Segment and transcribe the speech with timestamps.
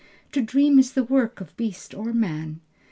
[0.31, 2.59] To dream is the work Of beast or man.